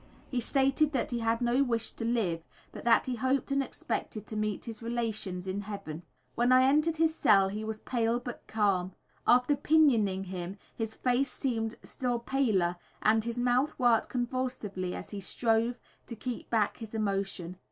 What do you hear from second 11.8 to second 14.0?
still paler and his mouth